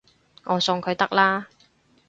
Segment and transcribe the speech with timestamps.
[0.45, 1.45] 我送佢得喇